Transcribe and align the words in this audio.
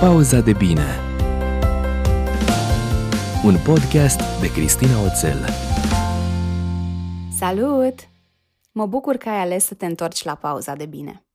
Pauza 0.00 0.40
de 0.40 0.52
bine 0.52 1.00
Un 3.44 3.56
podcast 3.64 4.40
de 4.40 4.52
Cristina 4.52 5.02
Oțel 5.02 5.48
Salut! 7.38 7.94
Mă 8.72 8.86
bucur 8.86 9.16
că 9.16 9.28
ai 9.28 9.40
ales 9.40 9.64
să 9.64 9.74
te 9.74 9.86
întorci 9.86 10.24
la 10.24 10.34
pauza 10.34 10.74
de 10.74 10.86
bine. 10.86 11.26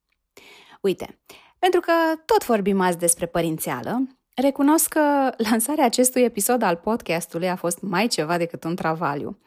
Uite, 0.82 1.20
pentru 1.60 1.80
că 1.80 1.92
tot 2.26 2.46
vorbim 2.46 2.82
azi 2.82 2.98
despre 2.98 3.26
părințială, 3.26 4.08
Recunosc 4.42 4.88
că 4.88 5.32
lansarea 5.38 5.86
acestui 5.86 6.22
episod 6.22 6.62
al 6.62 6.76
podcastului 6.76 7.50
a 7.50 7.56
fost 7.56 7.82
mai 7.82 8.08
ceva 8.08 8.38
decât 8.38 8.64
un 8.64 8.76
travaliu. 8.76 9.38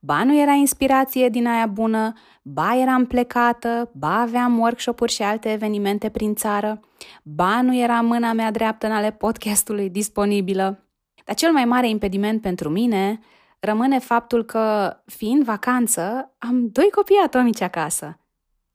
Ba 0.00 0.24
nu 0.24 0.40
era 0.40 0.52
inspirație 0.52 1.28
din 1.28 1.46
aia 1.46 1.66
bună, 1.66 2.12
ba 2.42 2.76
eram 2.76 3.06
plecată, 3.06 3.90
ba 3.92 4.20
aveam 4.20 4.58
workshop-uri 4.58 5.12
și 5.12 5.22
alte 5.22 5.52
evenimente 5.52 6.08
prin 6.08 6.34
țară, 6.34 6.80
ba 7.22 7.62
nu 7.62 7.76
era 7.76 8.00
mâna 8.00 8.32
mea 8.32 8.50
dreaptă 8.50 8.86
în 8.86 8.92
ale 8.92 9.10
podcastului 9.10 9.90
disponibilă. 9.90 10.88
Dar 11.24 11.34
cel 11.34 11.52
mai 11.52 11.64
mare 11.64 11.88
impediment 11.88 12.40
pentru 12.40 12.68
mine 12.68 13.20
rămâne 13.60 13.98
faptul 13.98 14.44
că, 14.44 14.96
fiind 15.04 15.44
vacanță, 15.44 16.34
am 16.38 16.68
doi 16.68 16.90
copii 16.94 17.22
atomici 17.24 17.60
acasă, 17.60 18.18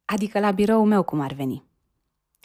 adică 0.04 0.40
la 0.40 0.50
biroul 0.50 0.86
meu 0.86 1.02
cum 1.02 1.20
ar 1.20 1.32
veni. 1.32 1.69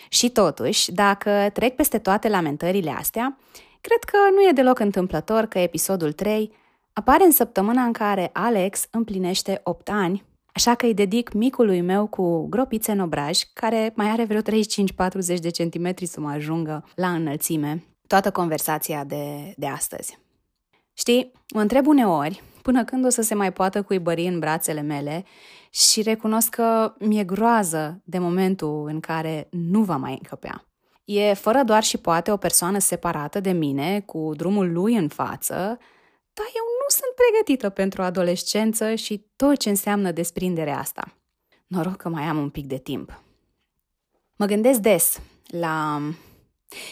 Și 0.09 0.29
totuși, 0.29 0.91
dacă 0.91 1.49
trec 1.53 1.75
peste 1.75 1.97
toate 1.97 2.29
lamentările 2.29 2.91
astea, 2.91 3.37
cred 3.81 4.03
că 4.03 4.17
nu 4.33 4.41
e 4.41 4.51
deloc 4.51 4.79
întâmplător 4.79 5.45
că 5.45 5.59
episodul 5.59 6.11
3 6.11 6.51
apare 6.93 7.23
în 7.23 7.31
săptămâna 7.31 7.83
în 7.83 7.93
care 7.93 8.29
Alex 8.33 8.87
împlinește 8.91 9.61
8 9.63 9.89
ani, 9.89 10.23
așa 10.53 10.75
că 10.75 10.85
îi 10.85 10.93
dedic 10.93 11.33
micului 11.33 11.81
meu 11.81 12.07
cu 12.07 12.47
gropițe 12.47 12.91
în 12.91 12.99
obraj, 12.99 13.39
care 13.53 13.93
mai 13.95 14.09
are 14.09 14.23
vreo 14.23 14.41
35-40 14.41 14.43
de 15.41 15.49
centimetri 15.49 16.05
să 16.05 16.19
mă 16.19 16.29
ajungă 16.29 16.85
la 16.95 17.11
înălțime, 17.11 17.83
toată 18.07 18.31
conversația 18.31 19.03
de, 19.03 19.53
de 19.57 19.67
astăzi. 19.67 20.17
Știi, 20.93 21.31
mă 21.53 21.61
întreb 21.61 21.87
uneori 21.87 22.43
până 22.61 22.83
când 22.83 23.05
o 23.05 23.09
să 23.09 23.21
se 23.21 23.35
mai 23.35 23.53
poată 23.53 23.81
cuibări 23.81 24.27
în 24.27 24.39
brațele 24.39 24.81
mele 24.81 25.25
și 25.75 26.01
recunosc 26.01 26.49
că 26.49 26.93
mi-e 26.99 27.23
groază 27.23 28.01
de 28.03 28.17
momentul 28.17 28.87
în 28.87 28.99
care 28.99 29.47
nu 29.51 29.83
va 29.83 29.97
mai 29.97 30.11
încăpea. 30.11 30.67
E 31.05 31.33
fără 31.33 31.63
doar 31.63 31.83
și 31.83 31.97
poate 31.97 32.31
o 32.31 32.37
persoană 32.37 32.79
separată 32.79 33.39
de 33.39 33.51
mine, 33.51 34.01
cu 34.01 34.31
drumul 34.35 34.71
lui 34.71 34.95
în 34.95 35.07
față, 35.07 35.55
dar 36.33 36.45
eu 36.55 36.63
nu 36.63 36.87
sunt 36.87 37.11
pregătită 37.15 37.69
pentru 37.69 38.01
adolescență 38.01 38.95
și 38.95 39.25
tot 39.35 39.57
ce 39.57 39.69
înseamnă 39.69 40.11
desprinderea 40.11 40.79
asta. 40.79 41.13
Noroc 41.67 41.95
că 41.95 42.09
mai 42.09 42.23
am 42.23 42.37
un 42.37 42.49
pic 42.49 42.65
de 42.65 42.77
timp. 42.77 43.21
Mă 44.35 44.45
gândesc 44.45 44.79
des 44.79 45.19
la 45.47 46.01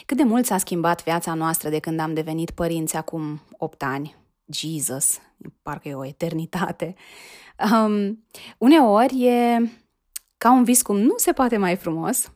cât 0.05 0.17
de 0.17 0.23
mult 0.23 0.45
s-a 0.45 0.57
schimbat 0.57 1.03
viața 1.03 1.33
noastră 1.33 1.69
de 1.69 1.79
când 1.79 1.99
am 1.99 2.13
devenit 2.13 2.51
părinți 2.51 2.95
acum 2.95 3.41
8 3.57 3.83
ani. 3.83 4.15
Jesus, 4.45 5.19
parcă 5.61 5.87
e 5.87 5.93
o 5.93 6.05
eternitate. 6.05 6.95
Um, 7.71 8.25
uneori 8.57 9.25
e 9.25 9.69
ca 10.37 10.51
un 10.51 10.63
vis 10.63 10.81
cum 10.81 10.97
nu 10.97 11.13
se 11.15 11.31
poate 11.31 11.57
mai 11.57 11.75
frumos, 11.75 12.31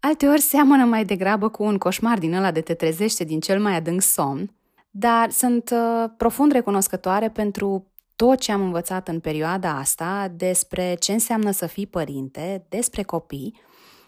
alteori 0.00 0.40
seamănă 0.40 0.84
mai 0.84 1.04
degrabă 1.04 1.48
cu 1.48 1.62
un 1.62 1.78
coșmar 1.78 2.18
din 2.18 2.34
ăla 2.34 2.50
de 2.50 2.60
te 2.60 2.74
trezește 2.74 3.24
din 3.24 3.40
cel 3.40 3.60
mai 3.60 3.74
adânc 3.74 4.00
somn, 4.02 4.54
dar 4.90 5.30
sunt 5.30 5.70
uh, 5.70 6.10
profund 6.16 6.52
recunoscătoare 6.52 7.30
pentru 7.30 7.92
tot 8.16 8.38
ce 8.38 8.52
am 8.52 8.60
învățat 8.60 9.08
în 9.08 9.20
perioada 9.20 9.76
asta 9.76 10.32
despre 10.36 10.94
ce 10.94 11.12
înseamnă 11.12 11.50
să 11.50 11.66
fii 11.66 11.86
părinte, 11.86 12.66
despre 12.68 13.02
copii, 13.02 13.60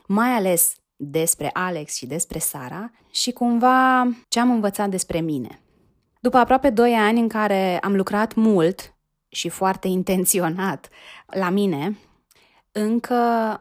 mai 0.07 0.29
ales 0.29 0.75
despre 0.97 1.51
Alex 1.53 1.95
și 1.95 2.07
despre 2.07 2.39
Sara 2.39 2.91
și 3.11 3.33
cumva 3.33 4.09
ce 4.29 4.41
am 4.41 4.51
învățat 4.51 4.91
despre 4.91 5.21
mine. 5.21 5.64
După 6.25 6.37
aproape 6.37 6.71
2 6.71 6.93
ani 6.93 7.21
în 7.21 7.29
care 7.29 7.79
am 7.79 7.97
lucrat 7.97 8.35
mult 8.35 8.95
și 9.29 9.49
foarte 9.49 9.89
intenționat 9.89 10.89
la 11.27 11.51
mine, 11.51 11.99
încă 12.73 13.15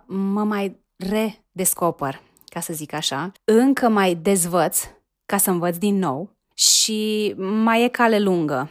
mă 0.08 0.44
mai 0.44 0.80
redescoper, 0.96 2.22
ca 2.46 2.60
să 2.60 2.74
zic 2.74 2.94
așa, 2.94 3.32
încă 3.44 3.90
mai 3.90 4.16
dezvăț 4.16 4.88
ca 5.26 5.38
să 5.38 5.50
învăț 5.50 5.78
din 5.78 5.98
nou 5.98 6.36
și 6.54 7.34
mai 7.38 7.84
e 7.84 7.88
cale 7.88 8.20
lungă. 8.20 8.70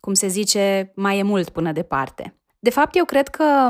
Cum 0.00 0.14
se 0.14 0.26
zice, 0.26 0.92
mai 0.94 1.18
e 1.18 1.22
mult 1.22 1.48
până 1.48 1.72
departe. 1.72 2.40
De 2.58 2.70
fapt, 2.70 2.96
eu 2.96 3.04
cred 3.04 3.28
că 3.28 3.68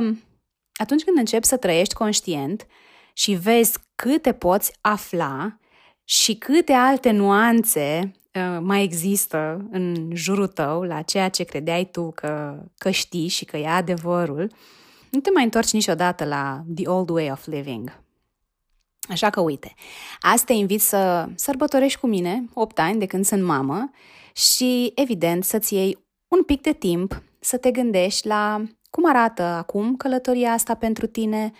atunci 0.72 1.04
când 1.04 1.18
începi 1.18 1.46
să 1.46 1.56
trăiești 1.56 1.94
conștient 1.94 2.66
și 3.12 3.32
vezi 3.32 3.78
câte 3.94 4.32
poți 4.32 4.72
afla 4.80 5.58
și 6.04 6.34
câte 6.34 6.72
alte 6.72 7.10
nuanțe 7.10 8.10
Uh, 8.25 8.25
mai 8.60 8.82
există 8.82 9.66
în 9.70 10.10
jurul 10.14 10.46
tău 10.46 10.82
la 10.82 11.02
ceea 11.02 11.28
ce 11.28 11.44
credeai 11.44 11.88
tu 11.90 12.10
că, 12.14 12.62
că 12.78 12.90
știi 12.90 13.28
și 13.28 13.44
că 13.44 13.56
e 13.56 13.68
adevărul, 13.68 14.52
nu 15.10 15.20
te 15.20 15.30
mai 15.30 15.44
întorci 15.44 15.72
niciodată 15.72 16.24
la 16.24 16.62
the 16.74 16.88
old 16.88 17.08
way 17.08 17.30
of 17.30 17.46
living. 17.46 18.00
Așa 19.08 19.30
că 19.30 19.40
uite, 19.40 19.74
azi 20.20 20.44
te 20.44 20.52
invit 20.52 20.80
să 20.80 21.28
sărbătorești 21.34 22.00
cu 22.00 22.06
mine 22.06 22.44
8 22.54 22.78
ani 22.78 22.98
de 22.98 23.06
când 23.06 23.24
sunt 23.24 23.42
mamă 23.42 23.90
și 24.32 24.92
evident 24.94 25.44
să-ți 25.44 25.74
iei 25.74 25.98
un 26.28 26.42
pic 26.42 26.60
de 26.60 26.72
timp 26.72 27.22
să 27.40 27.56
te 27.56 27.70
gândești 27.70 28.26
la 28.26 28.62
cum 28.90 29.08
arată 29.08 29.42
acum 29.42 29.96
călătoria 29.96 30.52
asta 30.52 30.74
pentru 30.74 31.06
tine 31.06 31.52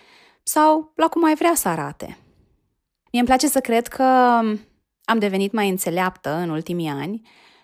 sau 0.43 0.91
la 0.95 1.07
cum 1.07 1.25
ai 1.25 1.35
vrea 1.35 1.53
să 1.55 1.67
arate. 1.67 2.05
Mie 3.11 3.19
îmi 3.19 3.27
place 3.27 3.47
să 3.47 3.59
cred 3.59 3.87
că 3.87 4.39
am 5.09 5.19
devenit 5.19 5.51
mai 5.51 5.69
înțeleaptă 5.69 6.33
în 6.33 6.49
ultimii 6.49 6.87
ani 6.89 7.21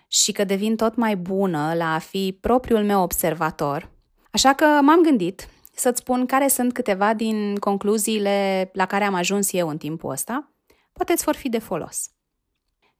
și 0.08 0.32
că 0.32 0.44
devin 0.44 0.76
tot 0.76 0.94
mai 0.94 1.16
bună 1.16 1.74
la 1.74 1.94
a 1.94 1.98
fi 1.98 2.38
propriul 2.40 2.84
meu 2.84 3.02
observator. 3.02 3.90
Așa 4.30 4.52
că 4.52 4.64
m-am 4.64 5.02
gândit 5.02 5.48
să-ți 5.74 6.00
spun 6.00 6.26
care 6.26 6.48
sunt 6.48 6.72
câteva 6.72 7.14
din 7.14 7.56
concluziile 7.56 8.70
la 8.72 8.86
care 8.86 9.04
am 9.04 9.14
ajuns 9.14 9.52
eu 9.52 9.68
în 9.68 9.76
timpul 9.76 10.10
ăsta. 10.10 10.52
Poate 10.92 11.12
îți 11.12 11.24
vor 11.24 11.34
fi 11.34 11.48
de 11.48 11.58
folos. 11.58 12.10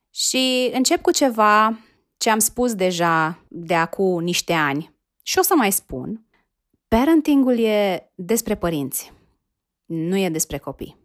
Și 0.09 0.69
încep 0.73 1.01
cu 1.01 1.11
ceva 1.11 1.79
ce 2.17 2.29
am 2.29 2.39
spus 2.39 2.75
deja 2.75 3.39
de 3.47 3.75
acum 3.75 4.23
niște 4.23 4.53
ani 4.53 4.95
și 5.23 5.39
o 5.39 5.41
să 5.41 5.53
mai 5.55 5.71
spun. 5.71 6.25
Parentingul 6.87 7.59
e 7.59 8.11
despre 8.15 8.55
părinți, 8.55 9.11
nu 9.85 10.17
e 10.17 10.29
despre 10.29 10.57
copii. 10.57 11.04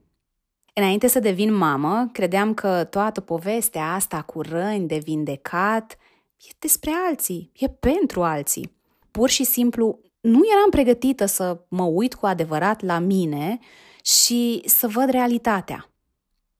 Înainte 0.80 1.06
să 1.06 1.18
devin 1.18 1.52
mamă, 1.52 2.08
credeam 2.12 2.54
că 2.54 2.84
toată 2.84 3.20
povestea 3.20 3.92
asta 3.92 4.22
cu 4.22 4.40
răni 4.40 4.86
de 4.86 4.98
vindecat 4.98 5.96
e 6.36 6.50
despre 6.58 6.90
alții, 7.08 7.50
e 7.54 7.68
pentru 7.68 8.22
alții. 8.22 8.76
Pur 9.10 9.28
și 9.28 9.44
simplu 9.44 10.00
nu 10.20 10.40
eram 10.52 10.70
pregătită 10.70 11.26
să 11.26 11.60
mă 11.68 11.82
uit 11.82 12.14
cu 12.14 12.26
adevărat 12.26 12.82
la 12.82 12.98
mine 12.98 13.58
și 14.02 14.62
să 14.64 14.88
văd 14.88 15.08
realitatea. 15.08 15.90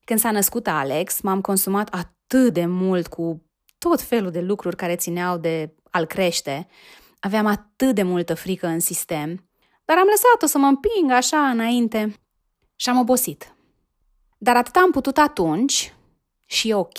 Când 0.04 0.20
s-a 0.20 0.30
născut 0.30 0.66
Alex, 0.66 1.20
m-am 1.20 1.40
consumat 1.40 1.88
atât 1.94 2.52
de 2.52 2.66
mult 2.66 3.06
cu 3.06 3.42
tot 3.78 4.00
felul 4.00 4.30
de 4.30 4.40
lucruri 4.40 4.76
care 4.76 4.96
țineau 4.96 5.38
de 5.38 5.74
al 5.90 6.04
crește. 6.04 6.66
Aveam 7.20 7.46
atât 7.46 7.94
de 7.94 8.02
multă 8.02 8.34
frică 8.34 8.66
în 8.66 8.80
sistem, 8.80 9.48
dar 9.84 9.96
am 9.98 10.06
lăsat-o 10.10 10.46
să 10.46 10.58
mă 10.58 10.66
împing 10.66 11.10
așa 11.10 11.48
înainte 11.48 12.14
și 12.76 12.88
am 12.88 12.98
obosit. 12.98 13.54
Dar 14.42 14.56
atât 14.56 14.76
am 14.76 14.90
putut 14.90 15.18
atunci 15.18 15.94
și 16.46 16.68
e 16.68 16.74
ok. 16.74 16.98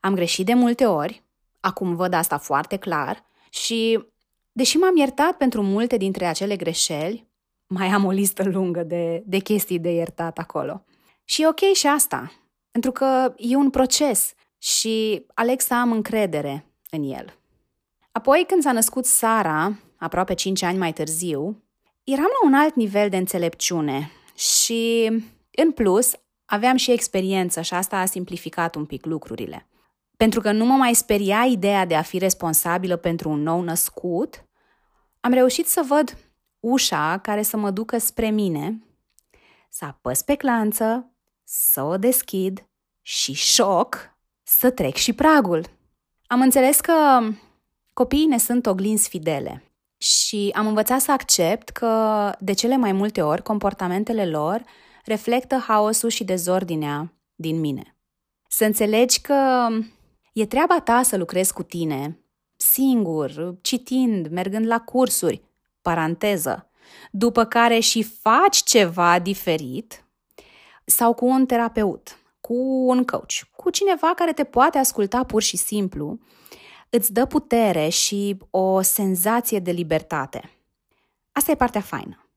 Am 0.00 0.14
greșit 0.14 0.46
de 0.46 0.54
multe 0.54 0.86
ori, 0.86 1.22
acum 1.60 1.94
văd 1.96 2.12
asta 2.12 2.38
foarte 2.38 2.76
clar 2.76 3.24
și, 3.50 4.04
deși 4.52 4.76
m-am 4.76 4.96
iertat 4.96 5.36
pentru 5.36 5.62
multe 5.62 5.96
dintre 5.96 6.26
acele 6.26 6.56
greșeli, 6.56 7.26
mai 7.66 7.88
am 7.88 8.04
o 8.04 8.10
listă 8.10 8.42
lungă 8.48 8.82
de, 8.82 9.22
de 9.26 9.38
chestii 9.38 9.78
de 9.78 9.90
iertat 9.90 10.38
acolo. 10.38 10.84
Și 11.24 11.42
e 11.42 11.48
ok 11.48 11.60
și 11.74 11.86
asta, 11.86 12.32
pentru 12.70 12.92
că 12.92 13.34
e 13.36 13.56
un 13.56 13.70
proces 13.70 14.34
și 14.58 15.26
Alexa 15.34 15.80
am 15.80 15.92
încredere 15.92 16.66
în 16.90 17.02
el. 17.02 17.38
Apoi, 18.12 18.44
când 18.46 18.62
s-a 18.62 18.72
născut 18.72 19.04
Sara, 19.04 19.78
aproape 19.96 20.34
5 20.34 20.62
ani 20.62 20.78
mai 20.78 20.92
târziu, 20.92 21.62
eram 22.04 22.28
la 22.42 22.46
un 22.46 22.54
alt 22.54 22.74
nivel 22.74 23.08
de 23.08 23.16
înțelepciune 23.16 24.10
și 24.34 25.10
în 25.56 25.72
plus, 25.72 26.12
aveam 26.44 26.76
și 26.76 26.92
experiență 26.92 27.60
și 27.60 27.74
asta 27.74 27.98
a 27.98 28.04
simplificat 28.04 28.74
un 28.74 28.84
pic 28.84 29.04
lucrurile. 29.04 29.68
Pentru 30.16 30.40
că 30.40 30.52
nu 30.52 30.64
mă 30.64 30.74
mai 30.74 30.94
speria 30.94 31.44
ideea 31.44 31.84
de 31.84 31.94
a 31.94 32.02
fi 32.02 32.18
responsabilă 32.18 32.96
pentru 32.96 33.28
un 33.30 33.42
nou 33.42 33.60
născut, 33.60 34.44
am 35.20 35.32
reușit 35.32 35.66
să 35.66 35.84
văd 35.88 36.16
ușa 36.60 37.18
care 37.18 37.42
să 37.42 37.56
mă 37.56 37.70
ducă 37.70 37.98
spre 37.98 38.30
mine, 38.30 38.82
să 39.70 39.84
apăs 39.84 40.22
pe 40.22 40.34
clanță, 40.34 41.10
să 41.44 41.82
o 41.82 41.96
deschid 41.96 42.66
și 43.02 43.32
șoc 43.32 44.16
să 44.42 44.70
trec 44.70 44.94
și 44.94 45.12
pragul. 45.12 45.64
Am 46.26 46.40
înțeles 46.40 46.80
că 46.80 47.20
copiii 47.92 48.26
ne 48.26 48.38
sunt 48.38 48.66
oglinzi 48.66 49.08
fidele 49.08 49.72
și 49.96 50.50
am 50.54 50.66
învățat 50.66 51.00
să 51.00 51.12
accept 51.12 51.68
că 51.68 52.32
de 52.38 52.52
cele 52.52 52.76
mai 52.76 52.92
multe 52.92 53.22
ori 53.22 53.42
comportamentele 53.42 54.26
lor 54.26 54.62
reflectă 55.06 55.56
haosul 55.56 56.08
și 56.08 56.24
dezordinea 56.24 57.12
din 57.34 57.60
mine. 57.60 57.96
Să 58.48 58.64
înțelegi 58.64 59.20
că 59.20 59.68
e 60.32 60.46
treaba 60.46 60.80
ta 60.80 61.02
să 61.02 61.16
lucrezi 61.16 61.52
cu 61.52 61.62
tine, 61.62 62.20
singur, 62.56 63.54
citind, 63.60 64.28
mergând 64.28 64.66
la 64.66 64.80
cursuri, 64.80 65.42
paranteză, 65.82 66.70
după 67.10 67.44
care 67.44 67.78
și 67.78 68.02
faci 68.02 68.62
ceva 68.62 69.18
diferit, 69.18 70.04
sau 70.84 71.14
cu 71.14 71.26
un 71.26 71.46
terapeut, 71.46 72.18
cu 72.40 72.54
un 72.86 73.04
coach, 73.04 73.32
cu 73.56 73.70
cineva 73.70 74.12
care 74.14 74.32
te 74.32 74.44
poate 74.44 74.78
asculta 74.78 75.24
pur 75.24 75.42
și 75.42 75.56
simplu, 75.56 76.18
îți 76.90 77.12
dă 77.12 77.26
putere 77.26 77.88
și 77.88 78.36
o 78.50 78.80
senzație 78.80 79.58
de 79.58 79.70
libertate. 79.70 80.50
Asta 81.32 81.50
e 81.50 81.54
partea 81.54 81.80
faină. 81.80 82.28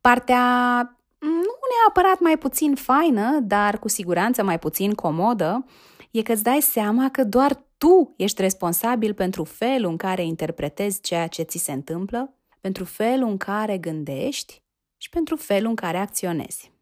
Partea 0.00 0.95
nu 1.18 1.52
neapărat 1.82 2.20
mai 2.20 2.38
puțin 2.38 2.74
faină, 2.74 3.38
dar 3.40 3.78
cu 3.78 3.88
siguranță 3.88 4.42
mai 4.42 4.58
puțin 4.58 4.94
comodă, 4.94 5.64
e 6.10 6.22
că 6.22 6.32
îți 6.32 6.42
dai 6.42 6.60
seama 6.60 7.10
că 7.10 7.24
doar 7.24 7.64
tu 7.78 8.14
ești 8.16 8.40
responsabil 8.40 9.14
pentru 9.14 9.44
felul 9.44 9.90
în 9.90 9.96
care 9.96 10.24
interpretezi 10.24 11.00
ceea 11.00 11.26
ce 11.26 11.42
ți 11.42 11.58
se 11.58 11.72
întâmplă, 11.72 12.34
pentru 12.60 12.84
felul 12.84 13.28
în 13.28 13.36
care 13.36 13.78
gândești 13.78 14.62
și 14.96 15.08
pentru 15.08 15.36
felul 15.36 15.68
în 15.68 15.74
care 15.74 15.98
acționezi. 15.98 16.72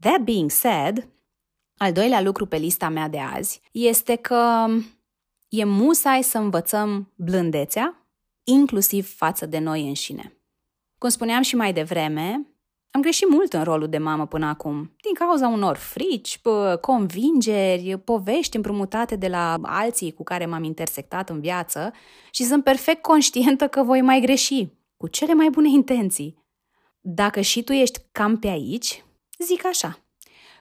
That 0.00 0.20
being 0.20 0.50
said, 0.50 1.08
al 1.76 1.92
doilea 1.92 2.20
lucru 2.20 2.46
pe 2.46 2.56
lista 2.56 2.88
mea 2.88 3.08
de 3.08 3.18
azi 3.18 3.60
este 3.72 4.16
că 4.16 4.66
e 5.48 5.64
musai 5.64 6.22
să 6.22 6.38
învățăm 6.38 7.12
blândețea, 7.14 8.08
inclusiv 8.44 9.14
față 9.14 9.46
de 9.46 9.58
noi 9.58 9.88
înșine. 9.88 10.32
Cum 10.98 11.08
spuneam 11.08 11.42
și 11.42 11.56
mai 11.56 11.72
devreme, 11.72 12.46
am 12.90 13.00
greșit 13.00 13.28
mult 13.28 13.52
în 13.52 13.62
rolul 13.62 13.88
de 13.88 13.98
mamă 13.98 14.26
până 14.26 14.46
acum, 14.46 14.76
din 15.02 15.14
cauza 15.14 15.48
unor 15.48 15.76
frici, 15.76 16.40
convingeri, 16.80 18.00
povești 18.04 18.56
împrumutate 18.56 19.16
de 19.16 19.28
la 19.28 19.56
alții 19.62 20.12
cu 20.12 20.22
care 20.22 20.46
m-am 20.46 20.64
intersectat 20.64 21.28
în 21.30 21.40
viață 21.40 21.92
și 22.30 22.44
sunt 22.44 22.64
perfect 22.64 23.02
conștientă 23.02 23.68
că 23.68 23.82
voi 23.82 24.00
mai 24.00 24.20
greși, 24.20 24.68
cu 24.96 25.08
cele 25.08 25.34
mai 25.34 25.50
bune 25.50 25.68
intenții. 25.68 26.46
Dacă 27.00 27.40
și 27.40 27.62
tu 27.62 27.72
ești 27.72 28.00
cam 28.12 28.38
pe 28.38 28.48
aici, 28.48 29.04
zic 29.38 29.66
așa, 29.66 29.98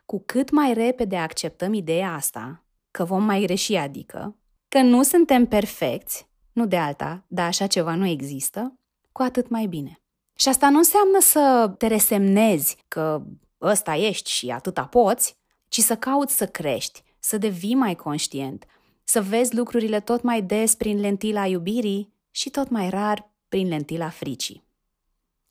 cu 0.06 0.24
cât 0.25 0.50
mai 0.51 0.74
repede 0.74 1.18
acceptăm 1.18 1.74
ideea 1.74 2.13
asta, 2.13 2.65
că 2.91 3.03
vom 3.03 3.24
mai 3.24 3.41
greși 3.41 3.75
adică, 3.75 4.35
că 4.68 4.81
nu 4.81 5.03
suntem 5.03 5.45
perfecți, 5.45 6.29
nu 6.53 6.68
de 6.68 6.77
alta, 6.77 7.25
dar 7.27 7.47
așa 7.47 7.68
ceva 7.68 7.95
nu 7.95 8.06
există, 8.06 8.79
cu 9.12 9.21
atât 9.21 9.50
mai 9.50 9.65
bine. 9.65 10.01
Și 10.39 10.48
asta 10.48 10.69
nu 10.69 10.78
înseamnă 10.78 11.19
să 11.19 11.74
te 11.78 11.88
resemnezi 11.88 12.78
că 12.88 13.22
ăsta 13.62 13.95
ești 13.95 14.30
și 14.30 14.50
atâta 14.50 14.86
poți, 14.86 15.38
ci 15.68 15.80
să 15.80 15.95
cauți 15.95 16.36
să 16.36 16.48
crești, 16.48 17.04
să 17.19 17.38
devii 17.38 17.75
mai 17.75 17.95
conștient, 17.95 18.66
să 19.04 19.22
vezi 19.22 19.56
lucrurile 19.56 20.00
tot 20.00 20.22
mai 20.22 20.42
des 20.42 20.75
prin 20.75 21.00
lentila 21.00 21.45
iubirii 21.45 22.13
și 22.31 22.50
tot 22.50 22.69
mai 22.69 22.89
rar 22.89 23.31
prin 23.50 23.68
lentila 23.68 24.10
fricii. 24.10 24.63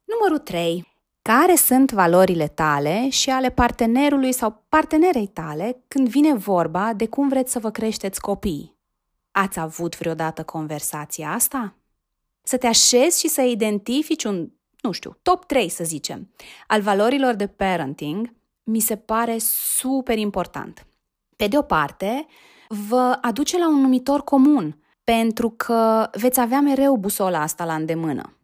Numărul 0.05 0.39
3. 0.39 0.95
Care 1.23 1.55
sunt 1.55 1.93
valorile 1.93 2.49
tale 2.49 3.09
și 3.09 3.31
ale 3.31 3.51
partenerului 3.51 4.33
sau 4.33 4.65
partenerei 4.69 5.27
tale 5.27 5.85
când 5.89 6.09
vine 6.09 6.35
vorba 6.35 6.93
de 6.93 7.07
cum 7.07 7.29
vreți 7.29 7.53
să 7.53 7.59
vă 7.59 7.71
creșteți 7.71 8.21
copiii? 8.21 8.77
Ați 9.31 9.59
avut 9.59 9.99
vreodată 9.99 10.45
conversația 10.45 11.33
asta? 11.33 11.77
Să 12.43 12.57
te 12.57 12.67
așezi 12.67 13.21
și 13.21 13.29
să 13.29 13.43
identifici 13.43 14.25
un 14.25 14.51
nu 14.87 14.93
știu, 14.93 15.19
top 15.23 15.45
3 15.45 15.69
să 15.69 15.85
zicem, 15.85 16.31
al 16.67 16.81
valorilor 16.81 17.35
de 17.35 17.47
parenting, 17.47 18.35
mi 18.63 18.81
se 18.81 18.97
pare 18.97 19.37
super 19.79 20.19
important. 20.19 20.87
Pe 21.37 21.47
de 21.47 21.59
o 21.59 21.63
parte, 21.63 22.27
vă 22.89 23.19
aduce 23.21 23.59
la 23.59 23.69
un 23.69 23.81
numitor 23.81 24.25
comun, 24.25 24.81
pentru 25.05 25.51
că 25.51 26.11
veți 26.13 26.41
avea 26.41 26.61
mereu 26.61 26.97
busola 26.97 27.41
asta 27.41 27.65
la 27.65 27.75
îndemână. 27.75 28.37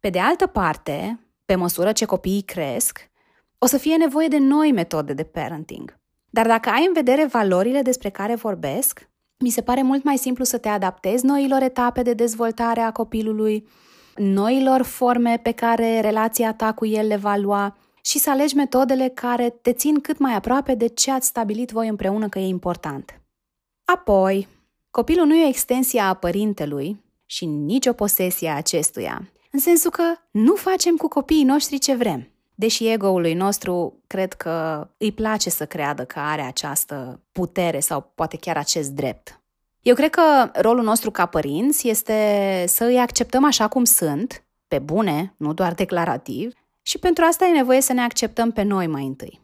Pe 0.00 0.10
de 0.10 0.20
altă 0.20 0.46
parte, 0.46 1.26
pe 1.44 1.54
măsură 1.54 1.92
ce 1.92 2.04
copiii 2.04 2.42
cresc, 2.42 3.10
o 3.58 3.66
să 3.66 3.78
fie 3.78 3.96
nevoie 3.96 4.28
de 4.28 4.38
noi 4.38 4.72
metode 4.72 5.12
de 5.12 5.24
parenting. 5.24 6.00
Dar 6.30 6.46
dacă 6.46 6.68
ai 6.68 6.84
în 6.86 6.92
vedere 6.92 7.26
valorile 7.26 7.82
despre 7.82 8.10
care 8.10 8.34
vorbesc, 8.34 9.10
mi 9.38 9.50
se 9.50 9.62
pare 9.62 9.82
mult 9.82 10.04
mai 10.04 10.16
simplu 10.16 10.44
să 10.44 10.58
te 10.58 10.68
adaptezi 10.68 11.24
noilor 11.24 11.62
etape 11.62 12.02
de 12.02 12.14
dezvoltare 12.14 12.80
a 12.80 12.92
copilului, 12.92 13.68
noilor 14.16 14.82
forme 14.82 15.38
pe 15.42 15.52
care 15.52 16.00
relația 16.00 16.54
ta 16.54 16.72
cu 16.72 16.86
el 16.86 17.06
le 17.06 17.16
va 17.16 17.36
lua 17.36 17.76
și 18.02 18.18
să 18.18 18.30
alegi 18.30 18.54
metodele 18.54 19.08
care 19.08 19.50
te 19.50 19.72
țin 19.72 20.00
cât 20.00 20.18
mai 20.18 20.34
aproape 20.34 20.74
de 20.74 20.86
ce 20.86 21.10
ați 21.10 21.26
stabilit 21.26 21.70
voi 21.70 21.88
împreună 21.88 22.28
că 22.28 22.38
e 22.38 22.46
important. 22.46 23.20
Apoi, 23.84 24.48
copilul 24.90 25.26
nu 25.26 25.34
e 25.34 25.44
o 25.44 25.48
extensie 25.48 26.00
a 26.00 26.14
părintelui 26.14 27.02
și 27.26 27.46
nici 27.46 27.86
o 27.86 27.92
posesie 27.92 28.48
a 28.48 28.56
acestuia, 28.56 29.30
în 29.50 29.58
sensul 29.58 29.90
că 29.90 30.02
nu 30.30 30.54
facem 30.54 30.96
cu 30.96 31.08
copiii 31.08 31.44
noștri 31.44 31.78
ce 31.78 31.94
vrem. 31.94 32.26
Deși 32.54 32.88
ego-ului 32.88 33.34
nostru 33.34 34.02
cred 34.06 34.32
că 34.32 34.88
îi 34.96 35.12
place 35.12 35.50
să 35.50 35.66
creadă 35.66 36.04
că 36.04 36.18
are 36.18 36.42
această 36.42 37.20
putere 37.32 37.80
sau 37.80 38.12
poate 38.14 38.36
chiar 38.36 38.56
acest 38.56 38.90
drept. 38.90 39.41
Eu 39.82 39.94
cred 39.94 40.10
că 40.10 40.50
rolul 40.54 40.84
nostru 40.84 41.10
ca 41.10 41.26
părinți 41.26 41.88
este 41.88 42.64
să 42.66 42.84
îi 42.84 42.98
acceptăm 42.98 43.44
așa 43.44 43.68
cum 43.68 43.84
sunt, 43.84 44.44
pe 44.68 44.78
bune, 44.78 45.34
nu 45.36 45.52
doar 45.52 45.74
declarativ, 45.74 46.52
și 46.82 46.98
pentru 46.98 47.24
asta 47.24 47.46
e 47.46 47.56
nevoie 47.56 47.80
să 47.80 47.92
ne 47.92 48.00
acceptăm 48.00 48.50
pe 48.50 48.62
noi 48.62 48.86
mai 48.86 49.06
întâi. 49.06 49.40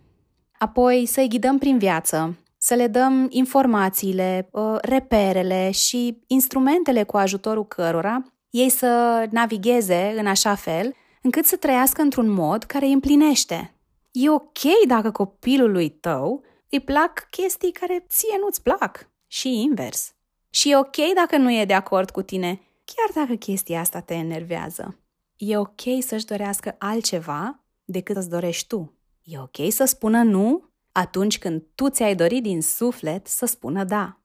Apoi 0.59 1.07
să-i 1.07 1.29
ghidăm 1.29 1.59
prin 1.59 1.79
viață, 1.79 2.39
să 2.59 2.75
le 2.75 2.87
dăm 2.87 3.27
informațiile, 3.31 4.49
ă, 4.55 4.79
reperele 4.83 5.71
și 5.71 6.19
instrumentele 6.27 7.03
cu 7.03 7.17
ajutorul 7.17 7.67
cărora 7.67 8.23
ei 8.51 8.69
să 8.69 9.25
navigheze 9.31 10.15
în 10.17 10.27
așa 10.27 10.55
fel 10.55 10.95
încât 11.23 11.45
să 11.45 11.57
trăiască 11.57 12.03
într-un 12.03 12.31
mod 12.31 12.65
care 12.65 12.85
îi 12.85 12.93
împlinește. 12.93 13.75
E 14.11 14.31
ok 14.31 14.87
dacă 14.87 15.11
copilului 15.11 15.89
tău 15.89 16.45
îi 16.71 16.81
plac 16.81 17.27
chestii 17.31 17.73
care 17.73 18.05
ție 18.09 18.39
nu-ți 18.41 18.63
plac 18.63 19.11
și 19.27 19.61
invers. 19.61 20.13
Și 20.51 20.71
e 20.71 20.77
ok 20.77 20.97
dacă 21.15 21.37
nu 21.37 21.53
e 21.53 21.65
de 21.65 21.75
acord 21.75 22.11
cu 22.11 22.23
tine, 22.23 22.61
chiar 22.85 23.25
dacă 23.25 23.37
chestia 23.39 23.81
asta 23.81 24.01
te 24.01 24.15
enervează. 24.15 24.99
E 25.37 25.57
ok 25.57 25.81
să-și 26.01 26.25
dorească 26.25 26.75
altceva 26.79 27.61
decât 27.85 28.17
îți 28.17 28.29
dorești 28.29 28.67
tu. 28.67 28.93
E 29.23 29.39
ok 29.39 29.73
să 29.73 29.85
spună 29.85 30.23
nu 30.23 30.69
atunci 30.93 31.39
când 31.39 31.63
tu 31.75 31.89
ți-ai 31.89 32.15
dorit 32.15 32.43
din 32.43 32.63
suflet 32.63 33.27
să 33.27 33.47
spună 33.47 33.85
da. 33.85 34.21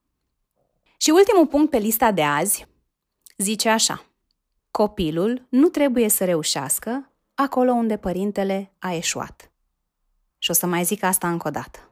Și 0.98 1.10
ultimul 1.10 1.48
punct 1.48 1.70
pe 1.70 1.78
lista 1.78 2.12
de 2.12 2.24
azi 2.24 2.68
zice 3.38 3.70
așa. 3.70 4.06
Copilul 4.72 5.46
nu 5.50 5.68
trebuie 5.68 6.10
să 6.10 6.26
reușească 6.26 7.12
acolo 7.34 7.72
unde 7.72 7.98
părintele 7.98 8.74
a 8.80 8.94
eșuat. 8.94 9.52
Și 10.38 10.50
o 10.52 10.54
să 10.54 10.66
mai 10.66 10.84
zic 10.84 11.04
asta 11.04 11.30
încă 11.30 11.48
o 11.48 11.52
dată. 11.52 11.92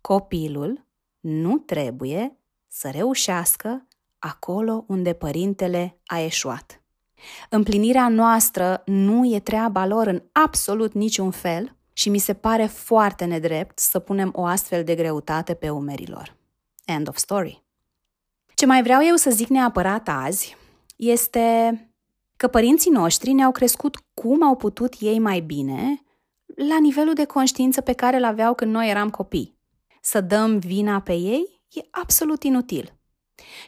Copilul 0.00 0.86
nu 1.20 1.58
trebuie 1.58 2.38
să 2.76 2.90
reușească 2.90 3.88
acolo 4.18 4.84
unde 4.88 5.12
părintele 5.12 6.00
a 6.06 6.20
eșuat. 6.20 6.82
Împlinirea 7.48 8.08
noastră 8.08 8.82
nu 8.86 9.34
e 9.34 9.40
treaba 9.40 9.86
lor 9.86 10.06
în 10.06 10.22
absolut 10.32 10.92
niciun 10.92 11.30
fel 11.30 11.76
și 11.92 12.08
mi 12.08 12.18
se 12.18 12.34
pare 12.34 12.66
foarte 12.66 13.24
nedrept 13.24 13.78
să 13.78 13.98
punem 13.98 14.30
o 14.34 14.44
astfel 14.44 14.84
de 14.84 14.94
greutate 14.94 15.54
pe 15.54 15.70
umerilor. 15.70 16.36
End 16.84 17.08
of 17.08 17.16
story. 17.16 17.64
Ce 18.54 18.66
mai 18.66 18.82
vreau 18.82 19.00
eu 19.04 19.16
să 19.16 19.30
zic 19.30 19.48
neapărat 19.48 20.08
azi 20.08 20.56
este 20.96 21.78
că 22.36 22.48
părinții 22.48 22.90
noștri 22.90 23.32
ne-au 23.32 23.50
crescut 23.50 23.96
cum 24.14 24.42
au 24.42 24.56
putut 24.56 24.94
ei 24.98 25.18
mai 25.18 25.40
bine 25.40 26.02
la 26.46 26.78
nivelul 26.80 27.14
de 27.14 27.24
conștiință 27.24 27.80
pe 27.80 27.92
care 27.92 28.16
îl 28.16 28.24
aveau 28.24 28.54
când 28.54 28.72
noi 28.72 28.90
eram 28.90 29.10
copii. 29.10 29.58
Să 30.00 30.20
dăm 30.20 30.58
vina 30.58 31.00
pe 31.00 31.12
ei 31.12 31.53
e 31.74 31.88
absolut 31.90 32.42
inutil. 32.42 32.98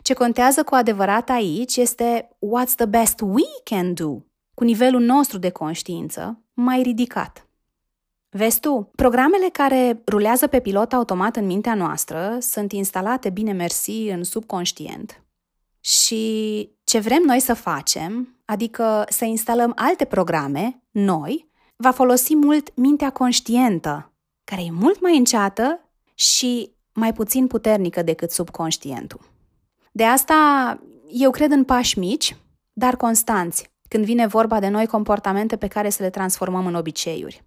Ce 0.03 0.15
contează 0.15 0.63
cu 0.63 0.75
adevărat 0.75 1.31
aici 1.31 1.77
este 1.77 2.29
what's 2.31 2.75
the 2.75 2.87
best 2.87 3.21
we 3.21 3.45
can 3.65 3.95
do, 3.95 4.17
cu 4.55 4.65
nivelul 4.65 5.01
nostru 5.01 5.39
de 5.39 5.51
conștiință 5.51 6.43
mai 6.55 6.83
ridicat. 6.83 7.47
Vezi 8.29 8.61
tu, 8.61 8.91
programele 8.95 9.49
care 9.53 10.03
rulează 10.07 10.47
pe 10.47 10.61
pilot 10.61 10.93
automat 10.93 11.37
în 11.37 11.47
mintea 11.47 11.75
noastră 11.75 12.39
sunt 12.41 12.73
instalate 12.73 13.31
bine 13.31 13.53
mersi 13.53 14.09
în 14.09 14.25
subconștient. 14.25 15.23
Și 15.81 16.71
ce 16.85 16.99
vrem 16.99 17.23
noi 17.23 17.41
să 17.41 17.55
facem, 17.55 18.37
adică 18.45 19.05
să 19.09 19.25
instalăm 19.25 19.73
alte 19.77 20.05
programe, 20.05 20.83
noi, 20.91 21.49
va 21.77 21.91
folosi 21.91 22.37
mult 22.37 22.77
mintea 22.77 23.11
conștientă, 23.11 24.13
care 24.45 24.63
e 24.63 24.71
mult 24.71 25.01
mai 25.01 25.17
înceată 25.17 25.81
și 26.15 26.76
mai 26.97 27.13
puțin 27.13 27.47
puternică 27.47 28.03
decât 28.03 28.31
subconștientul. 28.31 29.21
De 29.93 30.05
asta 30.05 30.35
eu 31.09 31.31
cred 31.31 31.51
în 31.51 31.65
pași 31.65 31.99
mici, 31.99 32.37
dar 32.73 32.97
constanți, 32.97 33.71
când 33.89 34.05
vine 34.05 34.27
vorba 34.27 34.61
de 34.61 34.69
noi 34.69 34.87
comportamente 34.87 35.57
pe 35.57 35.67
care 35.67 35.91
să 35.91 36.03
le 36.03 36.11
transformăm 36.11 36.67
în 36.67 36.75
obiceiuri. 36.75 37.45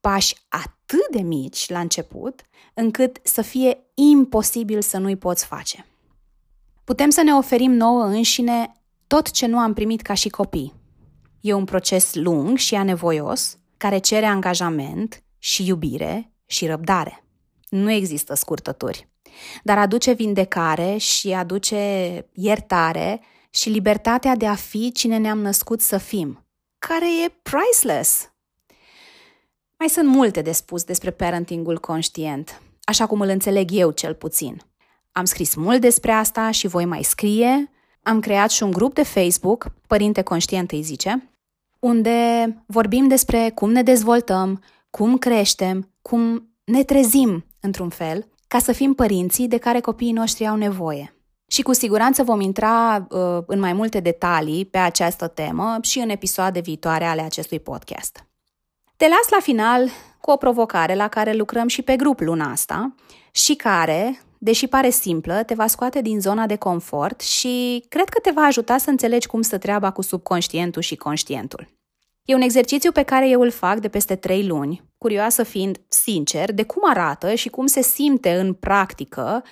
Pași 0.00 0.34
atât 0.48 1.08
de 1.10 1.20
mici 1.20 1.68
la 1.68 1.80
început, 1.80 2.40
încât 2.74 3.18
să 3.22 3.42
fie 3.42 3.78
imposibil 3.94 4.82
să 4.82 4.98
nu-i 4.98 5.16
poți 5.16 5.44
face. 5.44 5.86
Putem 6.84 7.10
să 7.10 7.22
ne 7.22 7.34
oferim 7.34 7.72
nouă 7.72 8.04
înșine 8.04 8.72
tot 9.06 9.30
ce 9.30 9.46
nu 9.46 9.58
am 9.58 9.72
primit 9.72 10.00
ca 10.00 10.14
și 10.14 10.28
copii. 10.28 10.74
E 11.40 11.52
un 11.52 11.64
proces 11.64 12.14
lung 12.14 12.56
și 12.56 12.74
anevoios, 12.74 13.58
care 13.76 13.98
cere 13.98 14.26
angajament 14.26 15.22
și 15.38 15.66
iubire 15.66 16.32
și 16.46 16.66
răbdare. 16.66 17.27
Nu 17.68 17.90
există 17.90 18.34
scurtături, 18.34 19.08
dar 19.62 19.78
aduce 19.78 20.12
vindecare 20.12 20.96
și 20.96 21.32
aduce 21.32 21.76
iertare 22.32 23.20
și 23.50 23.68
libertatea 23.68 24.36
de 24.36 24.46
a 24.46 24.54
fi 24.54 24.92
cine 24.92 25.16
ne-am 25.16 25.38
născut 25.38 25.80
să 25.80 25.98
fim, 25.98 26.46
care 26.78 27.06
e 27.24 27.34
priceless. 27.42 28.32
Mai 29.78 29.88
sunt 29.88 30.08
multe 30.08 30.42
de 30.42 30.52
spus 30.52 30.84
despre 30.84 31.10
parentingul 31.10 31.78
conștient, 31.78 32.62
așa 32.82 33.06
cum 33.06 33.20
îl 33.20 33.28
înțeleg 33.28 33.70
eu 33.72 33.90
cel 33.90 34.14
puțin. 34.14 34.62
Am 35.12 35.24
scris 35.24 35.54
mult 35.54 35.80
despre 35.80 36.12
asta 36.12 36.50
și 36.50 36.66
voi 36.66 36.84
mai 36.84 37.02
scrie. 37.02 37.70
Am 38.02 38.20
creat 38.20 38.50
și 38.50 38.62
un 38.62 38.70
grup 38.70 38.94
de 38.94 39.02
Facebook, 39.02 39.66
Părinte 39.86 40.22
Conștient 40.22 40.70
îi 40.70 40.82
zice, 40.82 41.30
unde 41.78 42.46
vorbim 42.66 43.08
despre 43.08 43.50
cum 43.54 43.70
ne 43.70 43.82
dezvoltăm, 43.82 44.62
cum 44.90 45.18
creștem, 45.18 45.90
cum 46.02 46.48
ne 46.64 46.84
trezim, 46.84 47.44
într-un 47.60 47.88
fel, 47.88 48.28
ca 48.48 48.58
să 48.58 48.72
fim 48.72 48.94
părinții 48.94 49.48
de 49.48 49.58
care 49.58 49.80
copiii 49.80 50.12
noștri 50.12 50.46
au 50.46 50.56
nevoie. 50.56 51.12
Și 51.46 51.62
cu 51.62 51.72
siguranță 51.72 52.22
vom 52.22 52.40
intra 52.40 53.06
uh, 53.10 53.38
în 53.46 53.58
mai 53.58 53.72
multe 53.72 54.00
detalii 54.00 54.64
pe 54.64 54.78
această 54.78 55.26
temă 55.26 55.78
și 55.82 55.98
în 55.98 56.08
episoade 56.08 56.60
viitoare 56.60 57.04
ale 57.04 57.20
acestui 57.20 57.60
podcast. 57.60 58.26
Te 58.96 59.08
las 59.08 59.28
la 59.30 59.38
final 59.40 59.88
cu 60.20 60.30
o 60.30 60.36
provocare 60.36 60.94
la 60.94 61.08
care 61.08 61.32
lucrăm 61.32 61.68
și 61.68 61.82
pe 61.82 61.96
grup 61.96 62.20
luna 62.20 62.50
asta 62.50 62.94
și 63.30 63.54
care, 63.54 64.20
deși 64.38 64.66
pare 64.66 64.90
simplă, 64.90 65.42
te 65.42 65.54
va 65.54 65.66
scoate 65.66 66.00
din 66.00 66.20
zona 66.20 66.46
de 66.46 66.56
confort 66.56 67.20
și 67.20 67.84
cred 67.88 68.08
că 68.08 68.18
te 68.20 68.30
va 68.30 68.42
ajuta 68.42 68.78
să 68.78 68.90
înțelegi 68.90 69.26
cum 69.26 69.42
stă 69.42 69.58
treaba 69.58 69.90
cu 69.90 70.02
subconștientul 70.02 70.82
și 70.82 70.96
conștientul. 70.96 71.68
E 72.24 72.34
un 72.34 72.40
exercițiu 72.40 72.92
pe 72.92 73.02
care 73.02 73.28
eu 73.28 73.40
îl 73.40 73.50
fac 73.50 73.78
de 73.78 73.88
peste 73.88 74.16
trei 74.16 74.46
luni, 74.46 74.82
curioasă 74.98 75.42
fiind, 75.42 75.80
sincer, 75.88 76.52
de 76.52 76.64
cum 76.64 76.82
arată 76.90 77.34
și 77.34 77.48
cum 77.48 77.66
se 77.66 77.82
simte 77.82 78.38
în 78.38 78.54
practică 78.54 79.44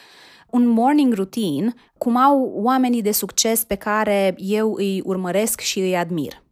un 0.51 0.67
morning 0.67 1.15
routine, 1.15 1.75
cum 1.99 2.17
au 2.17 2.53
oamenii 2.55 3.03
de 3.03 3.13
succes 3.13 3.65
pe 3.65 3.75
care 3.75 4.35
eu 4.39 4.75
îi 4.75 5.01
urmăresc 5.01 5.61
și 5.61 5.79
îi 5.79 5.97
admir. 5.97 6.43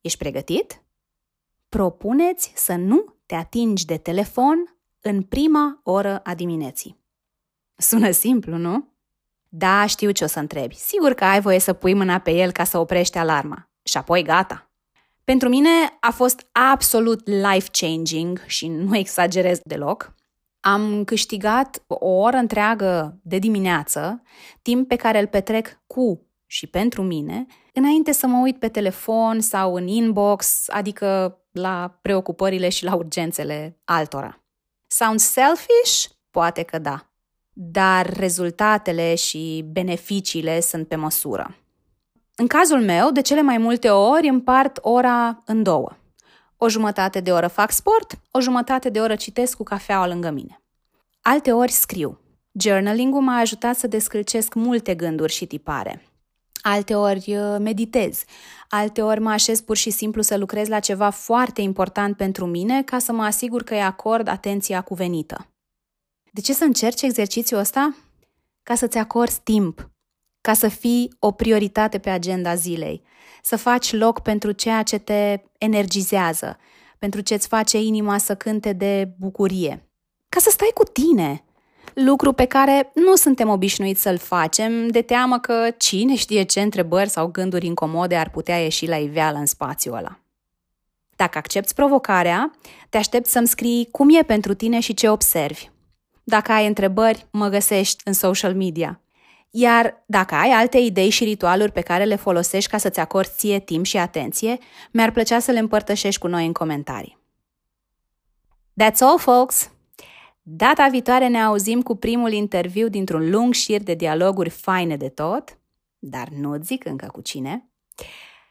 Ești 0.00 0.18
pregătit? 0.18 0.82
Propuneți 1.68 2.52
să 2.54 2.74
nu 2.74 3.14
te 3.26 3.34
atingi 3.34 3.84
de 3.84 3.96
telefon 3.96 4.78
în 5.00 5.22
prima 5.22 5.80
oră 5.82 6.18
a 6.18 6.34
dimineții. 6.34 6.98
Sună 7.76 8.10
simplu, 8.10 8.56
nu? 8.56 8.88
Da, 9.48 9.86
știu 9.86 10.10
ce 10.10 10.24
o 10.24 10.26
să 10.26 10.38
întrebi. 10.38 10.74
Sigur 10.74 11.12
că 11.12 11.24
ai 11.24 11.40
voie 11.40 11.58
să 11.58 11.72
pui 11.72 11.94
mâna 11.94 12.18
pe 12.18 12.30
el 12.30 12.52
ca 12.52 12.64
să 12.64 12.78
oprești 12.78 13.18
alarma. 13.18 13.70
Și 13.82 13.96
apoi 13.96 14.22
gata. 14.22 14.67
Pentru 15.28 15.48
mine 15.48 15.68
a 16.00 16.10
fost 16.10 16.46
absolut 16.52 17.26
life-changing 17.26 18.44
și 18.46 18.68
nu 18.68 18.96
exagerez 18.96 19.60
deloc. 19.64 20.14
Am 20.60 21.04
câștigat 21.04 21.84
o 21.86 22.06
oră 22.06 22.36
întreagă 22.36 23.18
de 23.22 23.38
dimineață, 23.38 24.22
timp 24.62 24.88
pe 24.88 24.96
care 24.96 25.20
îl 25.20 25.26
petrec 25.26 25.82
cu 25.86 26.26
și 26.46 26.66
pentru 26.66 27.02
mine, 27.02 27.46
înainte 27.72 28.12
să 28.12 28.26
mă 28.26 28.40
uit 28.42 28.58
pe 28.58 28.68
telefon 28.68 29.40
sau 29.40 29.74
în 29.74 29.86
inbox, 29.86 30.64
adică 30.68 31.38
la 31.52 31.98
preocupările 32.02 32.68
și 32.68 32.84
la 32.84 32.94
urgențele 32.94 33.80
altora. 33.84 34.42
Sound 34.86 35.20
selfish? 35.20 36.04
Poate 36.30 36.62
că 36.62 36.78
da. 36.78 37.10
Dar 37.52 38.16
rezultatele 38.16 39.14
și 39.14 39.64
beneficiile 39.72 40.60
sunt 40.60 40.88
pe 40.88 40.96
măsură. 40.96 41.56
În 42.40 42.46
cazul 42.46 42.80
meu, 42.80 43.10
de 43.10 43.20
cele 43.20 43.42
mai 43.42 43.58
multe 43.58 43.90
ori 43.90 44.28
împart 44.28 44.78
ora 44.82 45.42
în 45.44 45.62
două. 45.62 45.96
O 46.56 46.68
jumătate 46.68 47.20
de 47.20 47.32
oră 47.32 47.46
fac 47.46 47.70
sport, 47.70 48.20
o 48.30 48.40
jumătate 48.40 48.88
de 48.88 49.00
oră 49.00 49.16
citesc 49.16 49.56
cu 49.56 49.62
cafeaua 49.62 50.06
lângă 50.06 50.30
mine. 50.30 50.62
Alte 51.20 51.52
ori 51.52 51.72
scriu. 51.72 52.20
Journaling-ul 52.52 53.20
m-a 53.20 53.36
ajutat 53.36 53.76
să 53.76 53.86
descălcesc 53.86 54.54
multe 54.54 54.94
gânduri 54.94 55.32
și 55.32 55.46
tipare. 55.46 56.08
Alte 56.60 56.94
ori 56.94 57.36
uh, 57.36 57.56
meditez, 57.60 58.24
alte 58.68 59.02
ori 59.02 59.20
mă 59.20 59.30
așez 59.30 59.60
pur 59.60 59.76
și 59.76 59.90
simplu 59.90 60.22
să 60.22 60.36
lucrez 60.36 60.68
la 60.68 60.80
ceva 60.80 61.10
foarte 61.10 61.60
important 61.60 62.16
pentru 62.16 62.46
mine 62.46 62.82
ca 62.82 62.98
să 62.98 63.12
mă 63.12 63.22
asigur 63.22 63.62
că 63.62 63.74
îi 63.74 63.82
acord 63.82 64.28
atenția 64.28 64.80
cuvenită. 64.80 65.46
De 66.32 66.40
ce 66.40 66.52
să 66.52 66.64
încerci 66.64 67.02
exercițiul 67.02 67.60
ăsta? 67.60 67.96
Ca 68.62 68.74
să-ți 68.74 68.98
acorzi 68.98 69.40
timp, 69.40 69.90
ca 70.40 70.52
să 70.52 70.68
fii 70.68 71.16
o 71.18 71.30
prioritate 71.30 71.98
pe 71.98 72.10
agenda 72.10 72.54
zilei, 72.54 73.02
să 73.42 73.56
faci 73.56 73.92
loc 73.92 74.20
pentru 74.20 74.52
ceea 74.52 74.82
ce 74.82 74.98
te 74.98 75.40
energizează, 75.58 76.58
pentru 76.98 77.20
ce 77.20 77.34
îți 77.34 77.48
face 77.48 77.78
inima 77.78 78.18
să 78.18 78.34
cânte 78.34 78.72
de 78.72 79.14
bucurie, 79.18 79.88
ca 80.28 80.40
să 80.40 80.50
stai 80.50 80.70
cu 80.74 80.84
tine, 80.84 81.44
lucru 81.94 82.32
pe 82.32 82.44
care 82.44 82.90
nu 82.94 83.16
suntem 83.16 83.48
obișnuiți 83.48 84.02
să-l 84.02 84.18
facem, 84.18 84.88
de 84.88 85.02
teamă 85.02 85.38
că 85.38 85.70
cine 85.76 86.14
știe 86.14 86.42
ce 86.42 86.60
întrebări 86.60 87.08
sau 87.08 87.26
gânduri 87.26 87.66
incomode 87.66 88.16
ar 88.16 88.30
putea 88.30 88.58
ieși 88.58 88.86
la 88.86 88.96
iveală 88.96 89.38
în 89.38 89.46
spațiul 89.46 89.94
ăla. 89.94 90.20
Dacă 91.16 91.38
accepti 91.38 91.74
provocarea, 91.74 92.50
te 92.88 92.96
aștept 92.96 93.26
să-mi 93.26 93.46
scrii 93.46 93.88
cum 93.90 94.08
e 94.10 94.22
pentru 94.22 94.54
tine 94.54 94.80
și 94.80 94.94
ce 94.94 95.08
observi. 95.08 95.70
Dacă 96.24 96.52
ai 96.52 96.66
întrebări, 96.66 97.26
mă 97.30 97.48
găsești 97.48 98.02
în 98.04 98.12
social 98.12 98.54
media. 98.54 99.00
Iar 99.50 100.02
dacă 100.06 100.34
ai 100.34 100.50
alte 100.50 100.78
idei 100.78 101.10
și 101.10 101.24
ritualuri 101.24 101.72
pe 101.72 101.80
care 101.80 102.04
le 102.04 102.16
folosești 102.16 102.70
ca 102.70 102.78
să-ți 102.78 103.00
acorzi 103.00 103.36
ție 103.36 103.60
timp 103.60 103.84
și 103.84 103.96
atenție, 103.96 104.58
mi-ar 104.92 105.10
plăcea 105.10 105.38
să 105.38 105.50
le 105.50 105.58
împărtășești 105.58 106.20
cu 106.20 106.26
noi 106.26 106.46
în 106.46 106.52
comentarii. 106.52 107.18
That's 108.82 108.98
all, 109.00 109.18
folks! 109.18 109.70
Data 110.42 110.88
viitoare 110.88 111.28
ne 111.28 111.42
auzim 111.42 111.82
cu 111.82 111.96
primul 111.96 112.32
interviu 112.32 112.88
dintr-un 112.88 113.30
lung 113.30 113.54
șir 113.54 113.82
de 113.82 113.94
dialoguri 113.94 114.50
faine 114.50 114.96
de 114.96 115.08
tot, 115.08 115.58
dar 115.98 116.28
nu 116.28 116.56
zic 116.62 116.84
încă 116.84 117.08
cu 117.12 117.20
cine. 117.20 117.70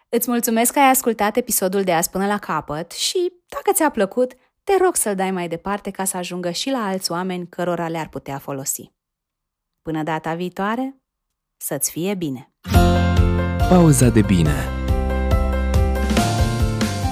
Îți 0.10 0.30
mulțumesc 0.30 0.74
că 0.74 0.80
ai 0.80 0.90
ascultat 0.90 1.38
episodul 1.38 1.84
de 1.84 1.94
azi 1.94 2.10
până 2.10 2.26
la 2.26 2.38
capăt 2.38 2.92
și, 2.92 3.34
dacă 3.48 3.72
ți-a 3.74 3.90
plăcut, 3.90 4.34
te 4.64 4.74
rog 4.82 4.96
să-l 4.96 5.16
dai 5.16 5.32
mai 5.32 5.48
departe 5.48 5.92
ca 5.92 6.04
să 6.04 6.18
ajungă 6.18 6.50
și 6.50 6.70
la 6.70 6.86
alți 6.86 7.12
oameni 7.12 7.48
cărora 7.48 7.88
le-ar 7.88 8.10
putea 8.10 8.38
folosi. 8.38 8.92
Până 9.88 10.04
data 10.04 10.34
viitoare, 10.34 11.02
să-ți 11.58 11.92
fie 11.92 12.16
bine! 12.16 12.54
Pauza 13.70 14.10
de 14.10 14.22
bine 14.22 14.70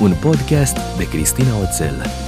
Un 0.01 0.13
podcast 0.21 0.97
de 0.97 1.09
Cristina 1.09 1.59
Oțel 1.59 2.24